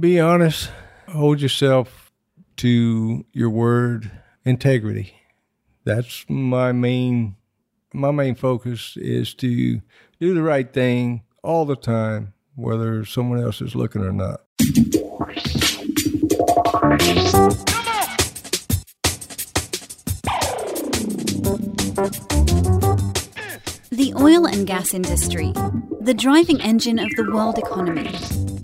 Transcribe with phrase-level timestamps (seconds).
[0.00, 0.70] Be honest,
[1.08, 2.10] hold yourself
[2.56, 4.10] to your word,
[4.46, 5.14] integrity.
[5.84, 7.36] That's my main
[7.92, 9.82] my main focus is to
[10.18, 14.40] do the right thing all the time, whether someone else is looking or not.
[23.90, 25.52] The oil and gas industry,
[26.00, 28.16] the driving engine of the world economy,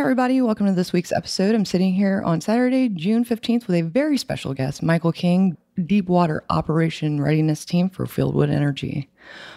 [0.00, 1.54] Everybody, welcome to this week's episode.
[1.54, 6.42] I'm sitting here on Saturday, June 15th, with a very special guest, Michael King, Deepwater
[6.48, 9.10] Operation Readiness Team for Fieldwood Energy.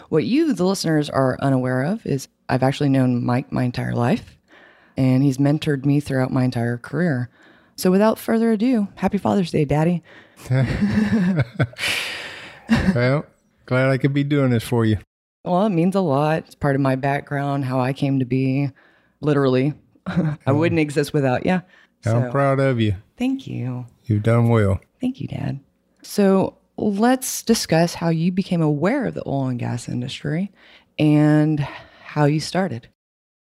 [0.10, 4.38] What you, the listeners, are unaware of is I've actually known Mike my entire life,
[4.98, 7.30] and he's mentored me throughout my entire career.
[7.78, 10.04] So, without further ado, happy Father's Day, Daddy.
[12.94, 13.26] well,
[13.66, 14.98] glad I could be doing this for you.
[15.46, 16.40] Well, it means a lot.
[16.48, 18.72] It's part of my background, how I came to be,
[19.22, 19.74] literally.
[20.06, 21.62] I wouldn't exist without you.
[22.06, 22.96] I'm proud of you.
[23.18, 23.86] Thank you.
[24.06, 24.80] You've done well.
[25.00, 25.60] Thank you, Dad.
[26.02, 30.52] So let's discuss how you became aware of the oil and gas industry
[31.00, 31.60] and
[32.04, 32.90] how you started.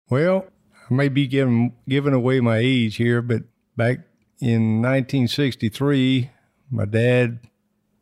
[0.08, 0.46] Well,
[0.90, 3.42] I may be giving giving away my age here, but
[3.76, 4.00] back
[4.40, 6.30] in 1963,
[6.70, 7.40] my dad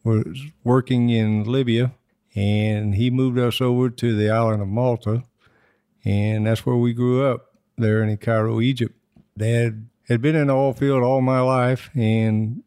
[0.05, 1.93] was working in Libya,
[2.35, 5.25] and he moved us over to the island of Malta,
[6.05, 7.50] and that's where we grew up
[7.81, 8.95] there in Cairo, Egypt.
[9.37, 12.63] Dad had been in the oil field all my life, and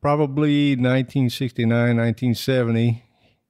[0.00, 3.04] probably 1969, 1970,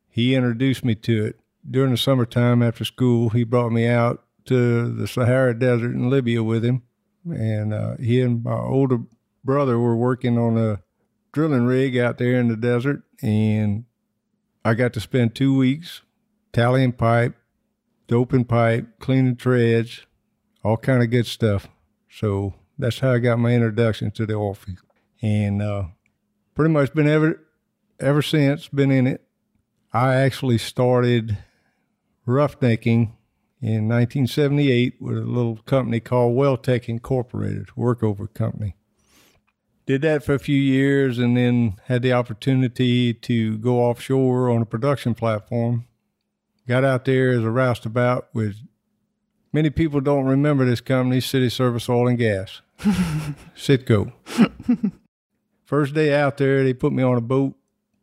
[0.08, 1.40] he introduced me to it.
[1.68, 6.42] During the summertime after school, he brought me out to the Sahara Desert in Libya
[6.42, 6.82] with him.
[7.24, 9.00] And uh, he and my older
[9.44, 10.82] brother were working on a
[11.32, 13.02] drilling rig out there in the desert.
[13.22, 13.84] And
[14.64, 16.02] I got to spend two weeks
[16.52, 17.34] tallying pipe,
[18.06, 20.06] doping pipe, cleaning treads,
[20.68, 21.66] all kind of good stuff.
[22.10, 24.78] So that's how I got my introduction to the oil field,
[25.22, 25.84] and uh,
[26.54, 27.42] pretty much been ever
[27.98, 29.24] ever since been in it.
[29.92, 31.38] I actually started
[32.26, 33.12] roughnecking
[33.60, 38.76] in 1978 with a little company called WellTech Incorporated, workover company.
[39.86, 44.60] Did that for a few years and then had the opportunity to go offshore on
[44.60, 45.86] a production platform.
[46.68, 48.56] Got out there as a roustabout with
[49.58, 52.62] Many people don't remember this company, City Service Oil and Gas,
[53.56, 54.12] Citgo.
[55.64, 57.56] First day out there, they put me on a boat.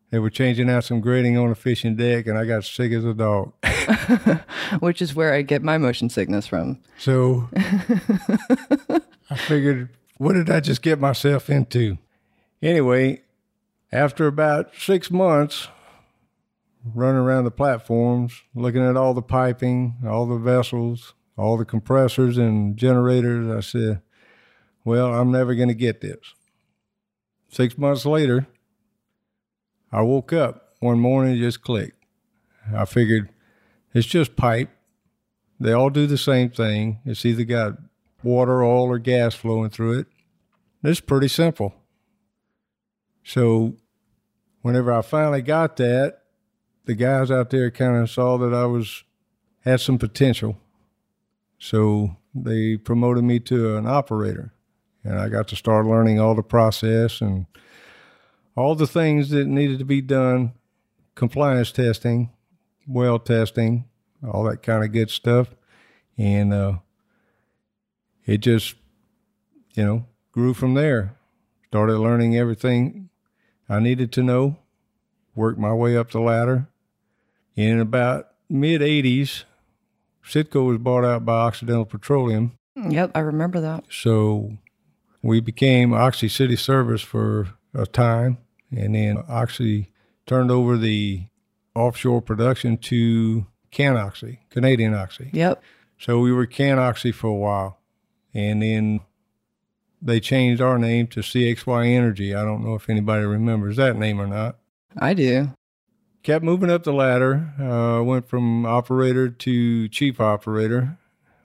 [0.09, 3.05] They were changing out some grating on a fishing deck, and I got sick as
[3.05, 3.53] a dog.
[4.81, 6.81] Which is where I get my motion sickness from.
[6.97, 11.97] So I figured, what did I just get myself into?
[12.61, 13.21] Anyway,
[13.93, 15.69] after about six months,
[16.93, 22.37] running around the platforms, looking at all the piping, all the vessels, all the compressors
[22.37, 23.49] and generators.
[23.49, 24.01] I said,
[24.83, 26.33] well, I'm never going to get this.
[27.49, 28.47] Six months later,
[29.91, 32.03] I woke up one morning, just clicked.
[32.73, 33.29] I figured
[33.93, 34.69] it's just pipe.
[35.59, 36.99] They all do the same thing.
[37.05, 37.73] It's either got
[38.23, 40.07] water, oil, or gas flowing through it.
[40.83, 41.73] It's pretty simple.
[43.23, 43.77] So,
[44.61, 46.19] whenever I finally got that,
[46.85, 49.03] the guys out there kind of saw that I was
[49.61, 50.57] had some potential
[51.65, 54.53] so they promoted me to an operator,
[55.03, 57.47] and I got to start learning all the process and
[58.55, 60.53] all the things that needed to be done
[61.15, 62.29] compliance testing,
[62.87, 63.85] well testing,
[64.31, 65.55] all that kind of good stuff.
[66.19, 66.73] And uh,
[68.25, 68.75] it just,
[69.73, 71.17] you know, grew from there.
[71.67, 73.09] Started learning everything
[73.67, 74.57] I needed to know,
[75.33, 76.67] worked my way up the ladder.
[77.55, 79.45] In about mid 80s,
[80.25, 82.57] Citgo was bought out by Occidental Petroleum.
[82.77, 82.91] Hmm.
[82.91, 83.85] Yep, I remember that.
[83.89, 84.57] So
[85.21, 88.37] we became Oxy City Service for a time,
[88.75, 89.91] and then Oxy
[90.25, 91.25] turned over the
[91.75, 95.29] offshore production to CanOxy, Canadian Oxy.
[95.33, 95.61] Yep.
[95.99, 97.79] So we were CanOxy for a while,
[98.33, 99.01] and then
[100.01, 102.35] they changed our name to CXY Energy.
[102.35, 104.57] I don't know if anybody remembers that name or not.
[104.97, 105.51] I do
[106.25, 107.53] kept moving up the ladder.
[107.61, 110.97] Uh, went from operator to chief operator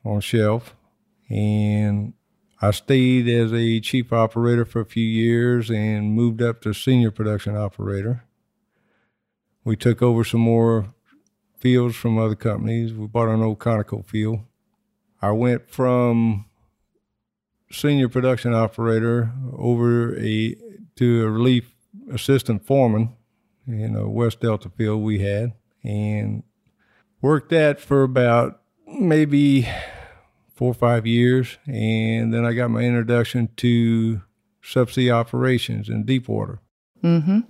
[0.07, 0.75] on shelf,
[1.29, 2.15] and
[2.63, 7.11] I stayed as a chief operator for a few years and moved up to senior
[7.11, 8.25] production operator.
[9.65, 10.95] we took over some more
[11.59, 12.95] fields from other companies.
[12.95, 14.41] We bought an old Conoco field.
[15.21, 16.47] I went from
[17.71, 20.57] senior production operator over a
[20.97, 21.75] to a relief
[22.11, 23.15] assistant foreman
[23.73, 25.53] in a West Delta field we had,
[25.83, 26.43] and
[27.21, 29.69] worked that for about maybe
[30.55, 34.23] four or five years, and then I got my introduction to
[34.63, 36.61] subsea operations in deep water.
[37.03, 37.41] Mm-hmm.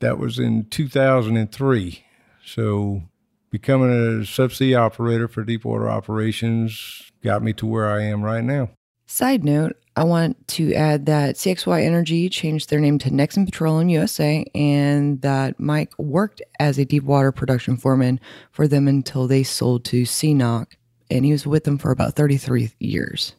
[0.00, 2.04] That was in 2003.
[2.44, 3.02] So
[3.50, 8.44] becoming a subsea operator for deep water operations got me to where I am right
[8.44, 8.70] now.
[9.06, 13.90] Side note, I want to add that CXY Energy changed their name to Nexen Petroleum
[13.90, 18.18] USA and that Mike worked as a deep water production foreman
[18.50, 20.68] for them until they sold to CNOOC
[21.10, 23.34] and he was with them for about 33 years.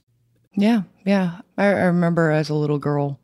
[0.54, 1.40] Yeah, yeah.
[1.58, 3.20] I, I remember as a little girl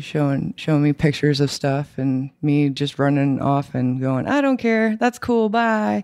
[0.00, 4.56] showing showing me pictures of stuff and me just running off and going, I don't
[4.56, 4.96] care.
[4.96, 5.48] That's cool.
[5.48, 6.02] Bye.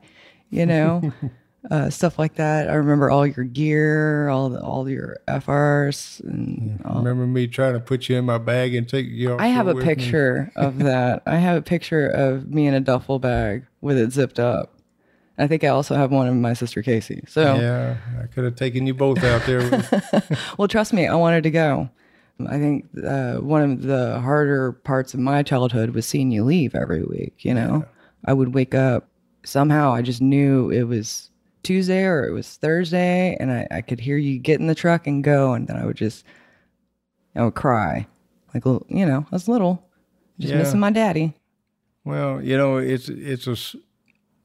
[0.51, 1.13] You know,
[1.69, 2.71] uh, stuff like that.
[2.71, 6.21] I remember all your gear, all the, all your FRs.
[6.21, 6.99] And all.
[6.99, 9.37] Remember me trying to put you in my bag and take you?
[9.39, 11.23] I have a picture of that.
[11.27, 14.75] I have a picture of me in a duffel bag with it zipped up.
[15.39, 17.23] I think I also have one of my sister Casey.
[17.27, 19.61] So Yeah, I could have taken you both out there.
[20.59, 21.89] well, trust me, I wanted to go.
[22.47, 26.75] I think uh, one of the harder parts of my childhood was seeing you leave
[26.75, 27.37] every week.
[27.39, 27.85] You know,
[28.25, 29.09] I would wake up
[29.45, 29.93] somehow.
[29.93, 31.30] I just knew it was
[31.63, 35.07] Tuesday or it was Thursday, and I, I could hear you get in the truck
[35.07, 36.25] and go, and then I would just,
[37.37, 38.07] I would cry,
[38.55, 39.87] like you know, I was little,
[40.39, 40.59] just Yeah.
[40.59, 41.35] missing my daddy.
[42.05, 43.57] well, you know, it's it's a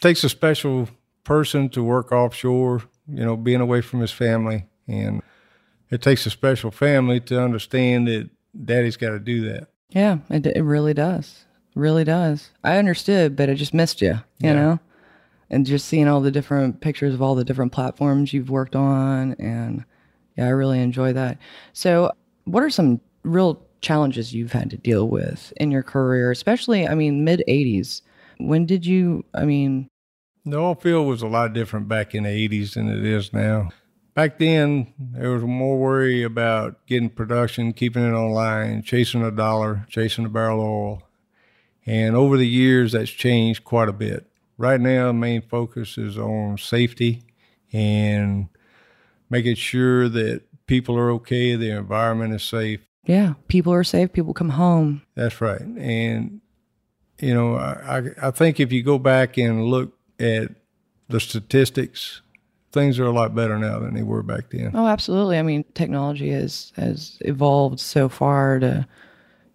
[0.02, 0.90] takes a special
[1.24, 2.84] person to work offshore.
[3.08, 5.22] You know, being away from his family, and
[5.92, 8.30] it takes a special family to understand that
[8.66, 9.68] daddy's got to do that.
[9.90, 11.46] Yeah, it, it really does.
[11.76, 12.50] Really does.
[12.64, 14.54] I understood, but I just missed you, you Yeah.
[14.54, 14.80] know?
[15.50, 19.34] And just seeing all the different pictures of all the different platforms you've worked on.
[19.34, 19.86] And
[20.38, 21.38] yeah, I really enjoy that.
[21.74, 22.12] So,
[22.46, 26.96] what are some real challenges you've had to deal with in your career, especially, I
[26.96, 28.02] mean, mid 80s?
[28.38, 29.88] When did you, I mean,
[30.46, 33.70] The oil field was a lot different back in the 80s than it is now.
[34.14, 39.86] Back then, there was more worry about getting production, keeping it online, chasing a dollar,
[39.90, 41.04] chasing a barrel of oil.
[41.86, 44.26] And over the years, that's changed quite a bit.
[44.58, 47.24] Right now, main focus is on safety
[47.74, 48.48] and
[49.30, 52.82] making sure that people are okay, the environment is safe.
[53.06, 55.02] yeah, people are safe, people come home.
[55.16, 55.62] That's right.
[55.62, 56.42] And,
[57.20, 60.52] you know, I, I, I think if you go back and look at
[61.10, 62.22] the statistics,
[62.72, 64.72] things are a lot better now than they were back then.
[64.74, 65.38] Oh, absolutely.
[65.38, 68.88] I mean, technology has has evolved so far to,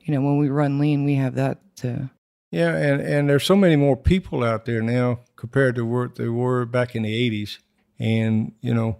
[0.00, 2.10] you know, when we run lean, we have that to.
[2.50, 6.32] Yeah, and, and there's so many more people out there now compared to what there
[6.32, 7.58] were back in the 80s.
[7.98, 8.98] And, you know,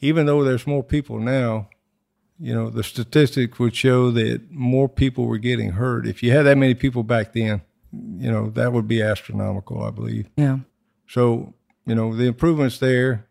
[0.00, 1.68] even though there's more people now,
[2.38, 6.06] you know, the statistics would show that more people were getting hurt.
[6.06, 7.62] If you had that many people back then,
[7.92, 10.28] you know, that would be astronomical, I believe.
[10.36, 10.58] Yeah.
[11.06, 11.54] So,
[11.86, 13.26] you know, the improvements there,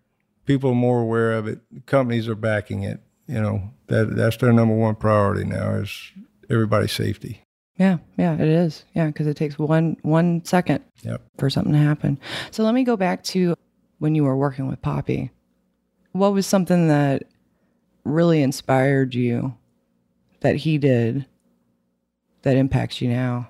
[0.45, 1.59] people are more aware of it.
[1.85, 3.01] Companies are backing it.
[3.27, 6.11] You know, that that's their number one priority now is
[6.49, 7.43] everybody's safety.
[7.77, 7.97] Yeah.
[8.17, 8.33] Yeah.
[8.35, 8.85] It is.
[8.93, 11.21] Yeah, because it takes one one second Yep.
[11.37, 12.19] for something to happen.
[12.51, 13.55] So let me go back to
[14.00, 15.31] when you were working with Poppy.
[16.12, 17.24] What was something that
[18.03, 19.55] really inspired you
[20.41, 21.25] that he did
[22.43, 23.50] that impacts you now?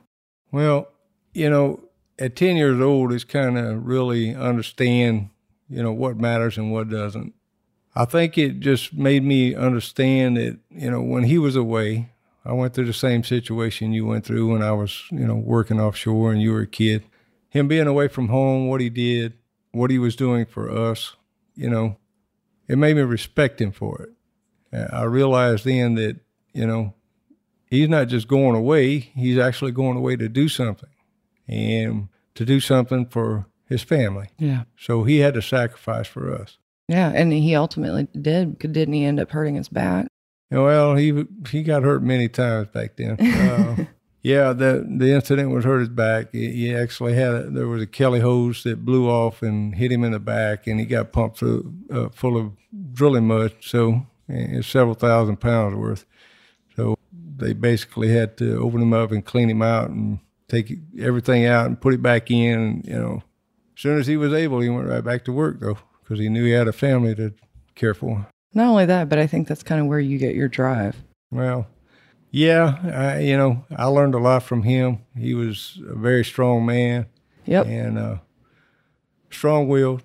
[0.51, 0.88] Well,
[1.33, 1.83] you know,
[2.19, 5.29] at 10 years old, it's kind of really understand,
[5.67, 7.33] you know, what matters and what doesn't.
[7.95, 12.12] I think it just made me understand that, you know, when he was away,
[12.45, 15.79] I went through the same situation you went through when I was, you know, working
[15.79, 17.03] offshore and you were a kid.
[17.50, 19.33] Him being away from home, what he did,
[19.71, 21.15] what he was doing for us,
[21.55, 21.97] you know,
[22.67, 24.89] it made me respect him for it.
[24.91, 26.19] I realized then that,
[26.53, 26.95] you know,
[27.67, 30.89] he's not just going away, he's actually going away to do something
[31.47, 34.29] and to do something for his family.
[34.38, 34.63] Yeah.
[34.77, 36.57] So he had to sacrifice for us.
[36.88, 37.12] Yeah.
[37.13, 38.59] And he ultimately did.
[38.59, 40.07] Didn't he end up hurting his back?
[40.51, 43.19] Well, he he got hurt many times back then.
[43.19, 43.85] Uh,
[44.21, 46.27] yeah, the the incident was hurt his back.
[46.31, 49.91] He, he actually had a, there was a Kelly hose that blew off and hit
[49.91, 52.51] him in the back, and he got pumped through, uh, full of
[52.93, 53.55] drilling mud.
[53.62, 56.05] So it's several thousand pounds worth.
[56.75, 61.45] So they basically had to open him up and clean him out and take everything
[61.45, 62.59] out and put it back in.
[62.59, 63.23] And, you know,
[63.75, 66.29] as soon as he was able, he went right back to work though, because he
[66.29, 67.33] knew he had a family to
[67.75, 68.27] care for.
[68.53, 70.98] Not only that, but I think that's kind of where you get your drive.
[71.31, 71.67] Well,
[72.31, 75.00] Yeah, I, you know, I learned a lot from him.
[75.17, 77.07] He was a very strong man
[77.45, 77.65] Yep.
[77.67, 78.17] and uh,
[79.29, 80.03] strong-willed,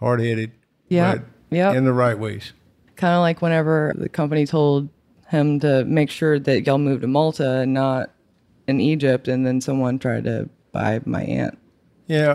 [0.00, 0.52] hard-headed.
[0.88, 1.74] Yeah, but yep.
[1.76, 2.52] in the right ways.
[2.96, 4.88] Kind of like whenever the company told
[5.28, 8.10] him to make sure that y'all moved to Malta and not
[8.66, 11.58] in Egypt, and then someone tried to buy my aunt
[12.06, 12.30] Yeah,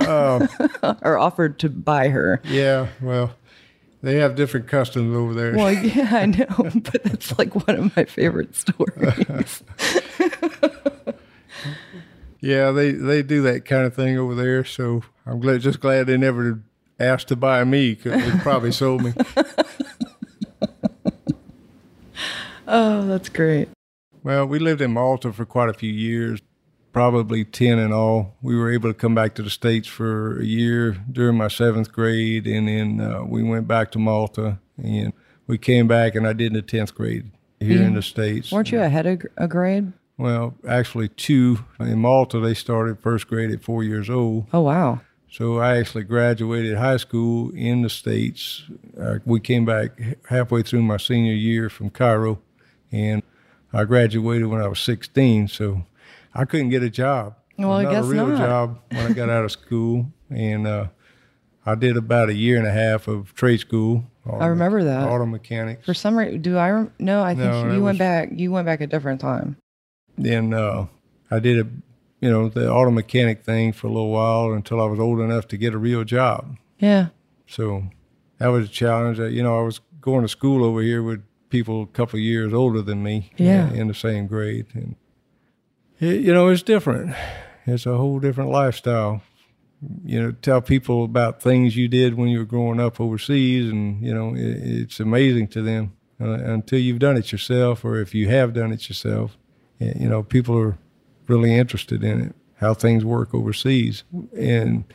[0.81, 2.41] uh, or offered to buy her.
[2.45, 2.87] yeah.
[3.01, 3.31] Well,
[4.03, 5.55] they have different customs over there.
[5.55, 9.63] Well, yeah, I know, but that's like one of my favorite stories.
[12.43, 14.65] Yeah, they they do that kind of thing over there.
[14.65, 16.59] So I'm glad, just glad they never
[16.99, 19.13] asked to buy me because they probably sold me.
[22.67, 23.69] oh, that's great.
[24.23, 26.41] Well, we lived in Malta for quite a few years,
[26.93, 28.35] probably 10 in all.
[28.41, 31.91] We were able to come back to the States for a year during my seventh
[31.91, 35.11] grade, and then uh, we went back to Malta, and
[35.47, 38.51] we came back, and I did in the 10th grade here in the States.
[38.51, 39.91] Weren't you ahead of a grade?
[40.17, 41.65] Well, actually, two.
[41.79, 44.47] In Malta, they started first grade at four years old.
[44.53, 45.01] Oh, wow.
[45.29, 48.63] So I actually graduated high school in the States.
[48.99, 52.39] Uh, we came back halfway through my senior year from Cairo,
[52.91, 53.23] and
[53.73, 55.47] I graduated when I was 16.
[55.47, 55.85] So
[56.35, 57.35] I couldn't get a job.
[57.57, 58.37] Well, I not guess a real not.
[58.37, 60.87] job when I got out of school, and uh,
[61.65, 64.05] I did about a year and a half of trade school.
[64.39, 65.07] I remember that.
[65.09, 65.85] Auto mechanics.
[65.85, 66.69] For some reason, do I?
[66.71, 68.29] Rem- no, I think No, you went was- back.
[68.33, 69.57] You went back a different time.
[70.17, 70.87] Then uh,
[71.29, 71.69] I did a,
[72.21, 75.47] you know, the auto mechanic thing for a little while until I was old enough
[75.49, 76.57] to get a real job.
[76.79, 77.07] Yeah.
[77.47, 77.83] So
[78.37, 79.19] that was a challenge.
[79.19, 82.23] Uh, You know, I was going to school over here with people a couple of
[82.23, 83.31] years older than me.
[83.37, 83.71] Yeah.
[83.73, 84.95] In the same grade, and
[85.99, 87.15] it, you know, it's different.
[87.65, 89.21] It's a whole different lifestyle.
[90.05, 94.01] You know, tell people about things you did when you were growing up overseas, and
[94.01, 98.15] you know, it, it's amazing to them uh, until you've done it yourself, or if
[98.15, 99.37] you have done it yourself.
[99.79, 100.77] You know, people are
[101.27, 104.03] really interested in it, how things work overseas,
[104.37, 104.85] and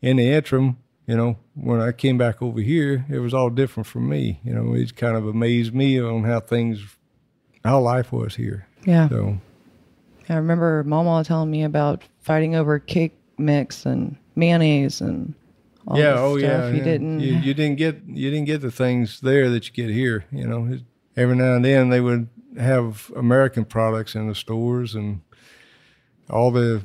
[0.00, 3.88] in the interim, you know, when I came back over here, it was all different
[3.88, 4.40] for me.
[4.44, 6.96] You know, it kind of amazed me on how things,
[7.64, 8.68] how life was here.
[8.84, 9.08] Yeah.
[9.08, 9.38] So,
[10.30, 15.34] I remember Mama telling me about fighting over cake mix and mayonnaise and
[15.86, 16.50] all yeah, this oh stuff.
[16.50, 16.84] yeah, You yeah.
[16.84, 17.20] didn't.
[17.20, 20.24] You, you didn't get you didn't get the things there that you get here.
[20.30, 20.78] You know,
[21.16, 25.22] every now and then they would have American products in the stores, and
[26.28, 26.82] all the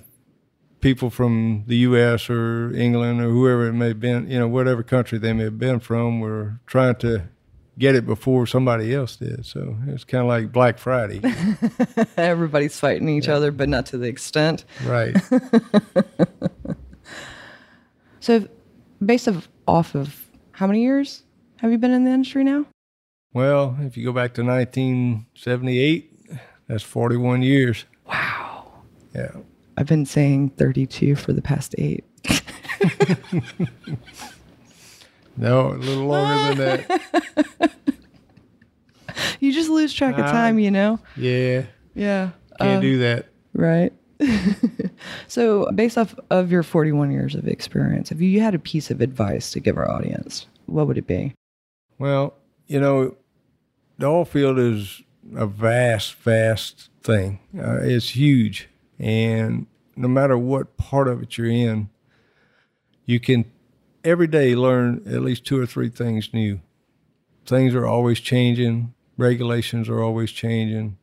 [0.81, 2.29] people from the U.S.
[2.29, 5.57] or England or whoever it may have been, you know, whatever country they may have
[5.57, 7.23] been from, were trying to
[7.77, 9.46] get it before somebody else did.
[9.46, 11.22] So it's kind of like Black Friday,
[12.17, 14.65] Everybody's fighting each other, but not to the extent.
[14.86, 15.15] right?
[18.25, 18.48] So,
[19.05, 21.22] based of, off of how many years
[21.58, 22.65] have you been in the industry now?
[23.34, 26.12] Well, if you go back to 1978,
[26.67, 27.86] that's 41 years.
[28.08, 28.72] Wow.
[29.13, 29.29] Yeah.
[29.77, 32.03] I've been saying 32 for the past eight.
[35.37, 37.71] No, a little longer than that.
[39.39, 40.99] You just lose track of time, you know?
[41.15, 41.63] Yeah,
[41.93, 42.31] Yeah.
[42.59, 43.27] can't Uh, do that.
[43.53, 43.93] Right.
[45.27, 49.01] so, based off of your 41 years of experience, if you had a piece of
[49.01, 51.33] advice to give our audience, what would it be?
[51.99, 52.33] Well,
[52.67, 53.15] you know,
[53.97, 55.01] the oil field is
[55.35, 57.39] a vast, vast thing.
[57.57, 58.67] Uh, it's huge,
[58.99, 61.89] and no matter what part of it you're in,
[63.05, 63.45] you can
[64.05, 66.59] every day learn at least two or three things new.
[67.45, 68.93] Things are always changing.
[69.17, 70.97] Regulations are always changing.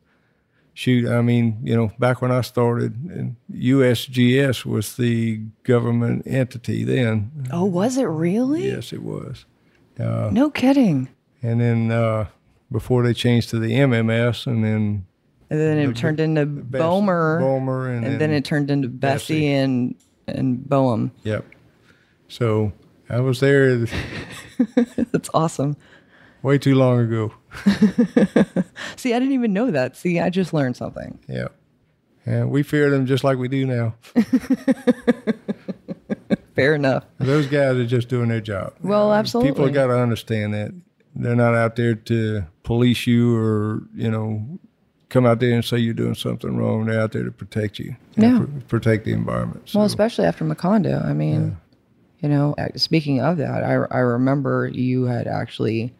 [0.75, 7.31] Shoot, I mean, you know, back when I started, USGS was the government entity then.
[7.51, 8.67] Oh, was it really?
[8.67, 9.45] Yes, it was.
[9.99, 11.09] Uh, No kidding.
[11.43, 12.27] and then uh,
[12.71, 15.05] before they changed to the MMS, and then
[15.51, 19.41] And then it The- turned into BOEMRE, BOEMRE, and, and then it turned into BSEE,
[19.41, 19.43] BSEE.
[19.53, 19.95] and
[20.27, 21.11] and BOEM.
[21.23, 21.45] Yep.
[22.29, 22.71] So
[23.09, 23.77] I was there
[25.11, 25.75] That's awesome.
[26.41, 27.33] way too long ago.
[28.95, 29.95] See, I didn't even know that.
[29.97, 31.19] See, I just learned something.
[31.27, 31.47] Yeah.
[32.25, 33.95] And we fear them just like we do now.
[36.55, 37.05] Fair enough.
[37.17, 38.73] Those guys are just doing their job.
[38.81, 39.51] Well, People absolutely.
[39.51, 40.71] People got to understand that
[41.15, 44.59] they're not out there to police you or you know
[45.09, 46.85] come out there and say you're doing something wrong.
[46.85, 47.95] They're out there to protect you.
[48.15, 48.39] Yeah.
[48.39, 49.71] pr- protect the environment.
[49.73, 51.03] Well, especially after Macondo.
[51.03, 51.57] I mean,
[52.23, 55.93] you know, uh, speaking of that, I, I remember you had actually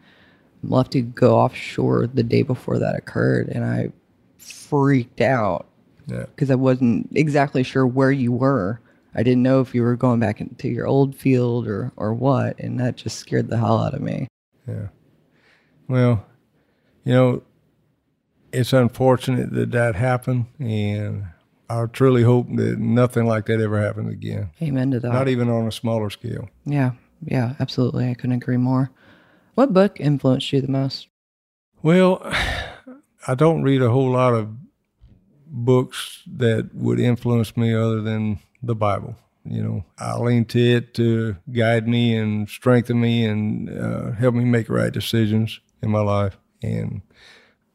[0.62, 3.90] left to go offshore the day before that occurred, and I
[4.38, 5.66] freaked out
[6.06, 6.24] yeah.
[6.34, 8.80] because I wasn't exactly sure where you were.
[9.14, 12.58] I didn't know if you were going back into your old field or, or what,
[12.58, 14.26] and that just scared the hell out of me.
[14.66, 14.88] Yeah.
[15.88, 16.24] Well,
[17.04, 17.42] you know,
[18.50, 21.26] it's unfortunate that that happened, and
[21.68, 24.50] I truly hope that nothing like that ever happens again.
[24.60, 25.12] Amen to that.
[25.12, 26.48] Not even on a smaller scale.
[26.64, 26.92] yeah,
[27.24, 28.08] yeah, absolutely.
[28.08, 28.90] I couldn't agree more.
[29.54, 31.08] What book influenced you the most?
[31.82, 32.20] Well,
[33.26, 34.54] I don't read a whole lot of
[35.46, 39.16] books that would influence me other than the Bible.
[39.46, 44.34] You know, I lean to it to guide me and strengthen me and uh, help
[44.34, 46.38] me make right decisions in my life.
[46.62, 47.02] And,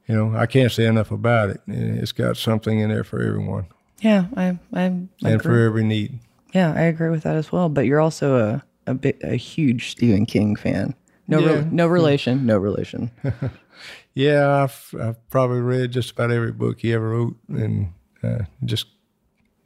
[0.07, 1.61] you know, I can't say enough about it.
[1.67, 3.67] It's got something in there for everyone
[4.01, 5.37] Yeah, I, I, and agree.
[5.39, 6.19] for every need.
[6.53, 7.69] yeah, I agree with that as well.
[7.69, 10.95] But you're also a a, bit, a huge Stephen King fan.
[11.27, 11.53] No, Yeah.
[11.59, 13.11] re- no relation, no relation.
[14.13, 18.87] Yeah, I've, I've probably read just about every book he ever wrote and uh, just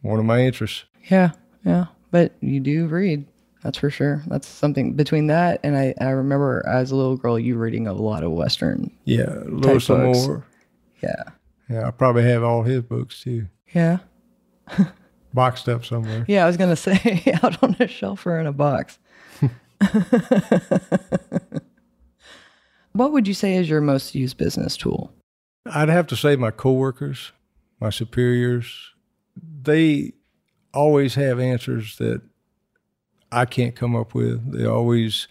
[0.01, 0.83] one of my interests.
[1.09, 1.31] Yeah,
[1.65, 1.85] yeah.
[2.11, 3.25] But you do read.
[3.63, 4.21] That's for sure.
[4.27, 7.93] That's something between that and I, I remember as a little girl you reading a
[7.93, 8.91] lot of Western.
[9.05, 9.89] Yeah, Louis.
[9.89, 10.45] L'Amour.
[11.01, 11.23] Yeah.
[11.69, 13.99] Yeah, I probably have all his books too, Yeah.
[15.33, 16.25] boxed up somewhere.
[16.27, 18.99] Yeah, I was gonna say out on a shelf or in a box.
[22.93, 25.11] what would you say is your most used business tool?
[25.65, 27.31] I'd have to say my coworkers,
[27.79, 28.93] my superiors,
[29.61, 30.13] they
[30.73, 32.21] always have answers that
[33.31, 34.51] I can't come up with.
[34.51, 35.27] They always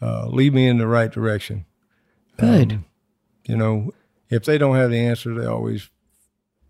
[0.00, 1.64] uh, lead me in the right direction.
[2.38, 2.72] Good.
[2.72, 2.84] Um,
[3.46, 3.92] you know,
[4.30, 5.90] if they don't have the answer, they always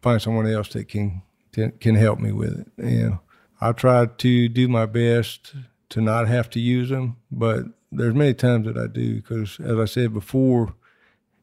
[0.02, 1.22] find someone else that can
[1.52, 2.68] can, can help me with it.
[2.78, 3.18] And
[3.60, 5.54] I try to do my best
[5.90, 9.78] to not have to use them, but there's many times that I do because, as
[9.78, 10.74] I said before,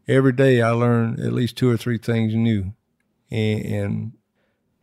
[0.07, 2.73] every day I learn at least two or three things new,
[3.29, 4.11] and, and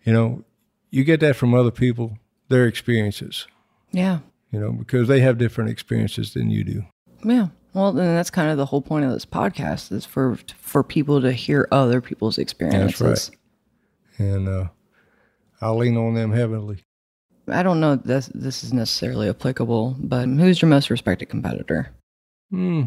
[0.05, 0.45] you know,
[0.91, 2.19] you get that from other people,
[2.49, 3.47] their experiences.
[3.93, 4.21] yeah.
[4.53, 6.85] You know, because they have different experiences than you do.
[7.25, 7.49] Yeah.
[7.75, 11.21] Well, then that's kind of the whole point of this podcast is for for people
[11.21, 12.99] to hear other people's experiences.
[12.99, 13.31] That's
[14.19, 14.27] right.
[14.27, 14.69] and uh,
[15.61, 16.85] I'll lean on them heavily.
[17.49, 21.91] I don't know this this is necessarily applicable, but who's your most respected competitor?
[22.51, 22.83] Hmm.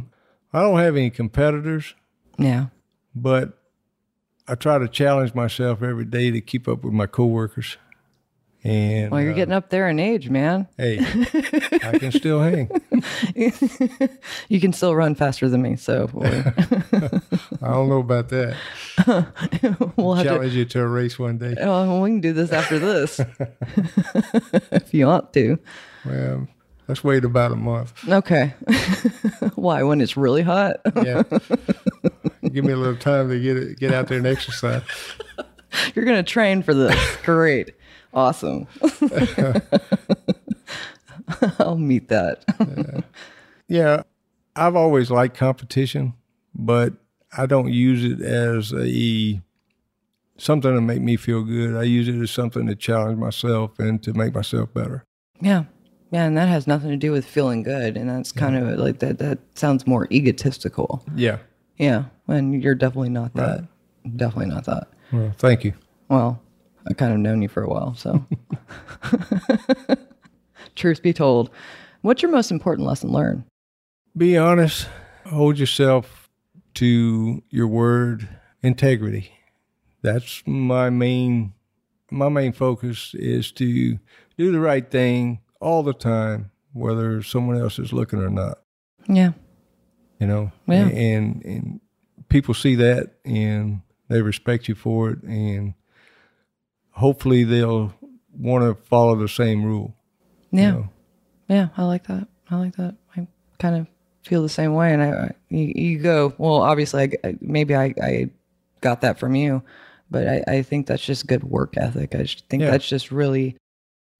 [0.54, 1.94] I don't have any competitors,
[2.38, 2.67] Yeah.
[3.15, 3.58] but
[4.48, 7.78] I try to challenge myself every day to keep up with my coworkers.
[8.63, 10.67] And Well, you're uh, getting up there in age, man.
[10.78, 10.98] hey,
[11.84, 12.70] I can still hang.
[14.50, 16.10] you can still run faster than me, so
[17.62, 18.56] I don't know about that.
[19.96, 20.30] we'll have to.
[20.30, 21.56] Challenge you to a race one day.
[21.60, 23.20] Oh, we can do this after this
[24.72, 25.58] if you want to.
[26.06, 26.48] Well,
[26.88, 28.08] let's wait about a month.
[28.08, 28.54] Okay.
[29.56, 29.84] Why?
[29.84, 30.78] When it's really hot?
[30.96, 31.24] Yeah.
[32.52, 34.84] Give me a little time to get it, get out there and exercise.
[35.94, 37.18] You're gonna train for this.
[37.24, 37.74] Great.
[38.14, 38.68] Awesome.
[41.60, 42.44] I'll meet that.
[43.68, 44.04] Yeah,
[44.56, 46.13] I've always liked competition,
[46.56, 46.94] but
[47.38, 49.42] I don't use it as a
[50.38, 51.76] something to make me feel good.
[51.76, 55.06] I use it as something to challenge myself and to make myself better.
[55.42, 55.65] Yeah.
[56.12, 57.96] Yeah, and that has nothing to do with feeling good.
[57.96, 61.06] And that's kind of like that that sounds more egotistical.
[61.15, 61.38] Yeah.
[61.78, 62.06] Yeah.
[62.28, 63.65] And you're definitely not that.
[64.15, 64.88] Definitely not that.
[65.12, 65.74] Well, thank you.
[66.08, 66.42] Well,
[66.88, 68.26] I kind of known you for a while, so
[70.76, 71.50] truth be told.
[72.02, 73.44] What's your most important lesson learned?
[74.16, 74.88] Be honest.
[75.26, 76.30] Hold yourself
[76.76, 78.28] to your word.
[78.64, 79.32] Integrity.
[80.02, 81.54] That's my main
[82.12, 84.00] my main focus is to
[84.38, 88.58] do the right thing all the time, whether someone else is looking or not.
[89.08, 89.32] Yeah.
[90.20, 90.88] you know Yeah.
[90.88, 91.80] and and
[92.30, 95.74] people see that and they respect you for it and
[96.92, 97.94] hopefully they'll
[98.38, 99.96] want to follow the same rule
[100.52, 100.72] you Yeah.
[100.72, 100.90] know.
[101.48, 102.28] Yeah, I like that.
[102.50, 102.96] I like that.
[103.18, 103.88] I kind of
[104.24, 104.94] feel the same way.
[104.94, 108.30] And I, I you, you go, well, obviously, I, maybe I, I
[108.82, 109.64] got that from you,
[110.12, 112.14] but I, I think that's just good work ethic.
[112.16, 112.72] I think Yeah.
[112.72, 113.56] that's just really,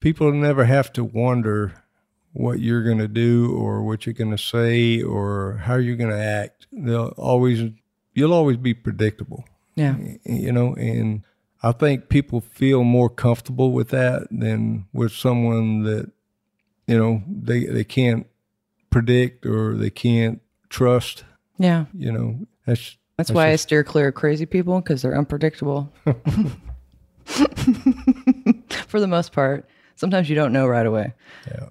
[0.00, 1.74] people never have to wonder
[2.32, 6.10] what you're going to do or what you're going to say or how you're going
[6.10, 7.72] to act they'll always
[8.14, 11.24] you'll always be predictable yeah, you know and
[11.64, 16.12] i think people feel more comfortable with that than with someone that
[16.90, 18.26] you know they they can't
[18.90, 21.24] predict or they can't trust
[21.58, 21.84] yeah.
[21.94, 25.92] you know that's That's why just- I steer clear of crazy people because they're unpredictable.
[28.88, 31.14] For the most part, sometimes you don't know right away.
[31.46, 31.68] yeah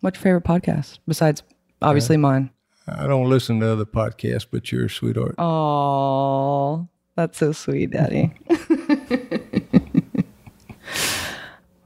[0.00, 1.42] What's your favorite podcast besides
[1.80, 2.50] obviously uh, mine?
[2.88, 8.32] i don't listen to other podcasts but you're a sweetheart Oh, that's so sweet, Daddy.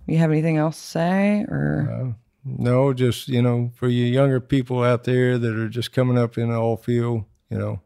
[0.07, 2.14] you have anything else to say, or no
[2.94, 6.50] just you know for you younger people out there that are just coming up in
[6.50, 7.80] the oil field you know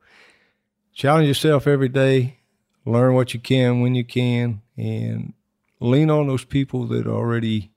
[0.92, 2.40] challenge yourself every day
[2.84, 5.32] learn what you can when you can, and
[5.80, 7.70] lean on those people that already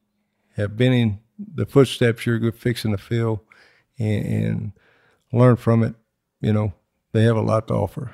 [0.55, 3.43] have been in the footsteps you're fixing to fill,
[3.97, 4.71] and, and
[5.31, 5.95] learn from it.
[6.41, 6.73] You know,
[7.11, 8.11] they have a lot to offer.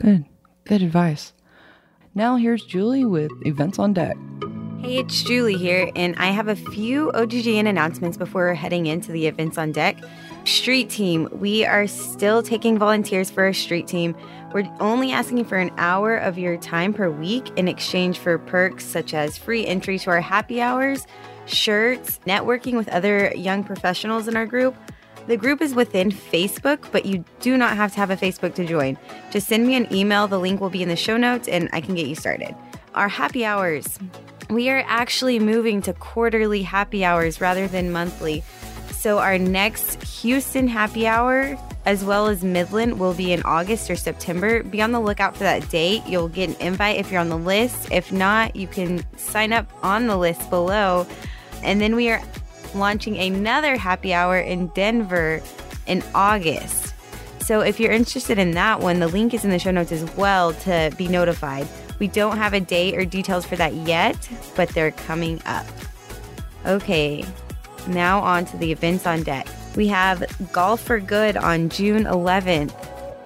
[0.00, 0.24] Good,
[0.64, 1.32] good advice.
[2.14, 4.16] Now here's Julie with events on deck.
[4.82, 9.26] Hey, it's Julie here, and I have a few OGGN announcements before heading into the
[9.26, 9.98] events on deck.
[10.46, 14.16] Street team, we are still taking volunteers for our street team.
[14.54, 18.86] We're only asking for an hour of your time per week in exchange for perks
[18.86, 21.06] such as free entry to our happy hours,
[21.44, 24.74] shirts, networking with other young professionals in our group.
[25.26, 28.64] The group is within Facebook, but you do not have to have a Facebook to
[28.64, 28.96] join.
[29.30, 31.82] Just send me an email, the link will be in the show notes, and I
[31.82, 32.54] can get you started.
[32.94, 33.98] Our happy hours.
[34.50, 38.42] We are actually moving to quarterly happy hours rather than monthly.
[38.90, 43.96] So, our next Houston happy hour, as well as Midland, will be in August or
[43.96, 44.64] September.
[44.64, 46.02] Be on the lookout for that date.
[46.04, 47.92] You'll get an invite if you're on the list.
[47.92, 51.06] If not, you can sign up on the list below.
[51.62, 52.20] And then we are
[52.74, 55.40] launching another happy hour in Denver
[55.86, 56.92] in August.
[57.38, 60.04] So, if you're interested in that one, the link is in the show notes as
[60.16, 61.68] well to be notified.
[62.00, 65.66] We don't have a date or details for that yet, but they're coming up.
[66.66, 67.24] Okay,
[67.86, 69.46] now on to the events on deck.
[69.76, 72.72] We have Golf for Good on June 11th,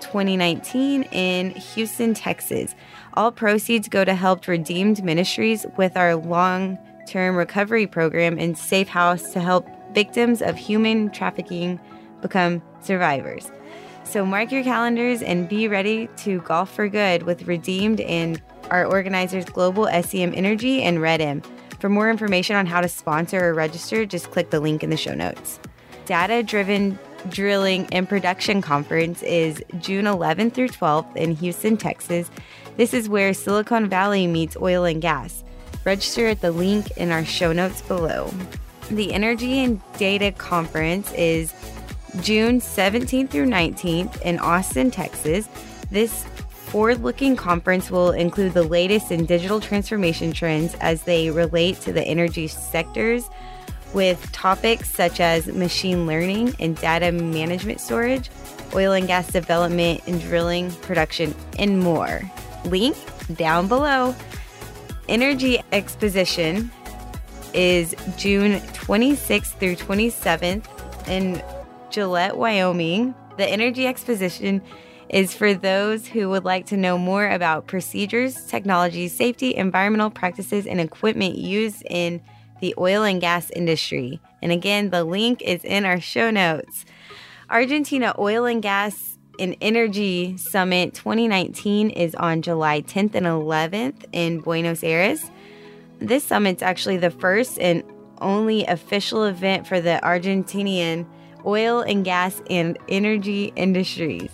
[0.00, 2.74] 2019, in Houston, Texas.
[3.14, 8.88] All proceeds go to help Redeemed Ministries with our long term recovery program and Safe
[8.88, 11.78] House to help victims of human trafficking
[12.20, 13.50] become survivors.
[14.02, 18.84] So mark your calendars and be ready to golf for good with Redeemed and our
[18.84, 21.44] organizers Global SEM Energy and RedM.
[21.80, 24.96] For more information on how to sponsor or register, just click the link in the
[24.96, 25.60] show notes.
[26.06, 26.98] Data Driven
[27.28, 32.30] Drilling and Production Conference is June 11th through 12th in Houston, Texas.
[32.76, 35.44] This is where Silicon Valley meets oil and gas.
[35.84, 38.30] Register at the link in our show notes below.
[38.90, 41.54] The Energy and Data Conference is
[42.20, 45.48] June 17th through 19th in Austin, Texas.
[45.90, 46.24] This
[46.74, 51.92] forward looking conference will include the latest in digital transformation trends as they relate to
[51.92, 53.30] the energy sectors,
[53.92, 58.28] with topics such as machine learning and data management storage,
[58.74, 62.28] oil and gas development and drilling production, and more.
[62.64, 62.96] Link
[63.36, 64.12] down below.
[65.08, 66.72] Energy Exposition
[67.52, 70.66] is June 26th through 27th
[71.06, 71.40] in
[71.90, 73.14] Gillette, Wyoming.
[73.36, 74.60] The Energy Exposition
[75.08, 80.66] is for those who would like to know more about procedures, technology, safety, environmental practices,
[80.66, 82.20] and equipment used in
[82.60, 84.20] the oil and gas industry.
[84.42, 86.84] And again, the link is in our show notes.
[87.50, 94.40] Argentina Oil and Gas and Energy Summit 2019 is on July 10th and 11th in
[94.40, 95.30] Buenos Aires.
[95.98, 97.82] This summit's actually the first and
[98.20, 101.06] only official event for the Argentinian
[101.44, 104.30] oil and gas and energy industries.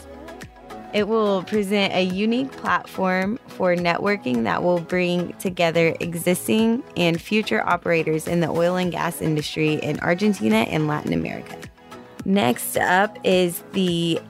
[0.92, 7.66] It will present a unique platform for networking that will bring together existing and future
[7.66, 11.56] operators in the oil and gas industry in Argentina and Latin America.
[12.24, 14.20] Next up is the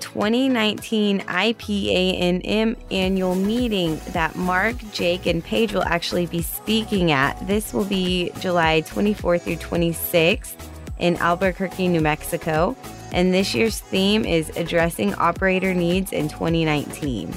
[0.00, 7.34] 2019 IPANM annual meeting that Mark, Jake, and Paige will actually be speaking at.
[7.46, 10.54] This will be July 24th through 26th
[10.98, 12.76] in Albuquerque, New Mexico
[13.12, 17.32] and this year's theme is addressing operator needs in 2019.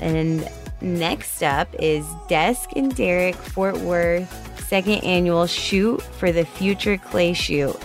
[0.00, 0.48] And
[0.80, 4.30] next up is Desk and Derrick Fort Worth
[4.66, 7.76] second annual shoot for the future clay shoot.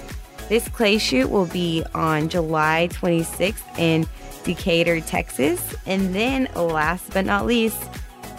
[0.50, 4.06] This clay shoot will be on July 26th in
[4.44, 5.76] Decatur, Texas.
[5.86, 7.82] And then last but not least,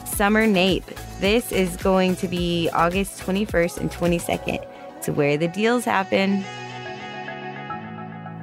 [0.05, 0.85] Summer NAPE.
[1.21, 4.67] This is going to be August 21st and 22nd.
[5.03, 6.45] To where the deals happen.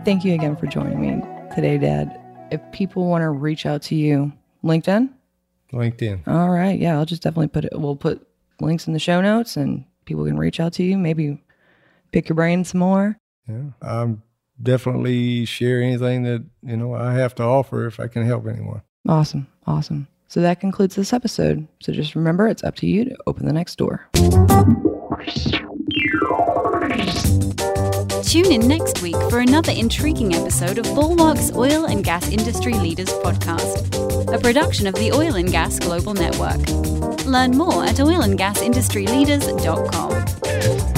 [0.05, 1.21] Thank you again for joining me
[1.53, 2.19] today, Dad.
[2.51, 4.31] If people want to reach out to you,
[4.63, 5.09] LinkedIn?
[5.71, 6.27] LinkedIn.
[6.27, 6.79] All right.
[6.79, 8.25] Yeah, I'll just definitely put it, we'll put
[8.59, 11.43] links in the show notes and people can reach out to you, maybe
[12.12, 13.17] pick your brain some more.
[13.47, 13.65] Yeah.
[13.81, 14.23] I'm
[14.62, 18.81] definitely share anything that, you know, I have to offer if I can help anyone.
[19.07, 19.47] Awesome.
[19.67, 20.07] Awesome.
[20.27, 21.67] So that concludes this episode.
[21.81, 24.09] So just remember, it's up to you to open the next door.
[28.30, 33.10] Tune in next week for another intriguing episode of Bulwark's Oil and Gas Industry Leaders
[33.10, 36.60] Podcast, a production of the Oil and Gas Global Network.
[37.26, 40.88] Learn more at oilandgasindustryleaders.com.